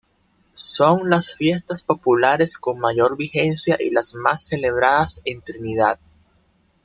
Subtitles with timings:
[0.55, 5.99] Son las fiestas populares con mayor vigencia y las más celebradas en Trinidad.